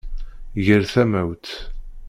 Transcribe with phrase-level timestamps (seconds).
[0.65, 1.45] Ger tamawt!